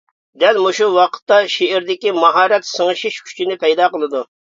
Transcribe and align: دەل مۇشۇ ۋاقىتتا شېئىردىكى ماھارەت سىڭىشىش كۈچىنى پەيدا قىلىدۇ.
دەل 0.43 0.57
مۇشۇ 0.67 0.87
ۋاقىتتا 0.95 1.37
شېئىردىكى 1.57 2.17
ماھارەت 2.25 2.69
سىڭىشىش 2.73 3.23
كۈچىنى 3.29 3.63
پەيدا 3.67 3.97
قىلىدۇ. 3.97 4.29